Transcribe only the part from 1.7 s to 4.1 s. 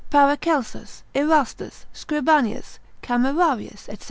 Scribanius, Camerarius, &c.